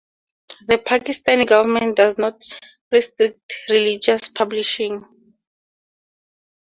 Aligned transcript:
The 0.65 0.79
Pakistani 0.79 1.47
government 1.47 1.95
does 1.95 2.17
not 2.17 2.43
restrict 2.91 3.55
religious 3.69 4.29
publishing. 4.29 5.05